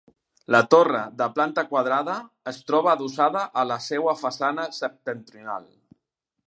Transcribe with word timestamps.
La 0.53 0.59
torre, 0.73 1.01
de 1.19 1.27
planta 1.35 1.63
quadrada, 1.73 2.15
es 2.53 2.59
troba 2.71 2.91
adossada 2.97 3.45
a 3.63 3.67
la 3.75 3.79
seua 3.91 4.19
façana 4.23 4.69
septentrional. 4.79 5.69